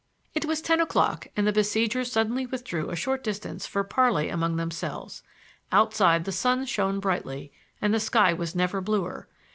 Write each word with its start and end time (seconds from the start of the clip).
It 0.33 0.45
was 0.45 0.63
ten 0.63 0.81
o'clock 0.81 1.27
and 1.37 1.45
the 1.45 1.53
besiegers 1.53 2.11
suddenly 2.11 2.47
withdrew 2.47 2.89
a 2.89 2.95
short 2.95 3.23
distance 3.23 3.67
for 3.67 3.83
parley 3.83 4.29
among 4.29 4.55
themselves. 4.55 5.21
Outside 5.71 6.25
the 6.25 6.31
sun 6.31 6.65
shone 6.65 6.99
brightly; 6.99 7.51
and 7.79 7.93
the 7.93 7.99
sky 7.99 8.33
was 8.33 8.55
never 8.55 8.81
bluer. 8.81 9.27